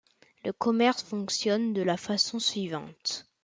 [0.43, 3.27] Le commerce fonctionne de la façon suivante.